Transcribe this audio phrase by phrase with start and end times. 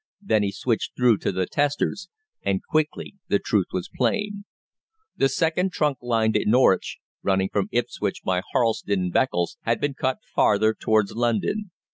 [0.19, 2.09] Then he switched through to the testers,
[2.41, 4.45] and quickly the truth was plain.
[5.15, 9.93] The second trunk line to Norwich, running from Ipswich by Harleston and Beccles, had been
[9.93, 11.69] cut farther towards London.